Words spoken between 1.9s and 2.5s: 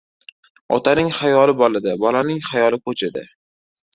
bolaning